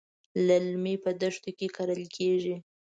[0.45, 2.55] للمي په دښتو کې کرل کېږي.